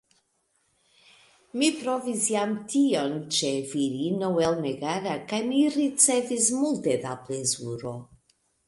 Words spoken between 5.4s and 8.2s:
mi ricevis multe da plezuro.